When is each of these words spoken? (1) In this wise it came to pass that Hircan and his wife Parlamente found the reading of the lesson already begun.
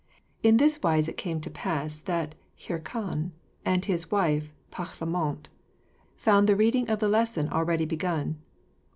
(1) 0.41 0.49
In 0.53 0.57
this 0.57 0.81
wise 0.81 1.07
it 1.07 1.15
came 1.15 1.39
to 1.41 1.51
pass 1.51 1.99
that 2.01 2.33
Hircan 2.59 3.33
and 3.63 3.85
his 3.85 4.09
wife 4.09 4.51
Parlamente 4.71 5.45
found 6.15 6.49
the 6.49 6.55
reading 6.55 6.89
of 6.89 6.97
the 6.97 7.07
lesson 7.07 7.47
already 7.49 7.85
begun. 7.85 8.39